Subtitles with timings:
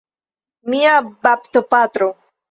[0.73, 0.93] Mia
[1.27, 2.09] baptopatro!